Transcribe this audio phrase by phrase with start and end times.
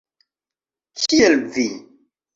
[1.03, 1.67] Kiel vi!